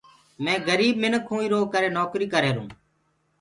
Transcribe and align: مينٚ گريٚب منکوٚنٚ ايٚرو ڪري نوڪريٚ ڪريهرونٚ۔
مينٚ 0.43 0.63
گريٚب 0.67 0.95
منکوٚنٚ 1.03 1.41
ايٚرو 1.43 1.59
ڪري 1.73 1.89
نوڪريٚ 1.97 2.31
ڪريهرونٚ۔ 2.33 2.73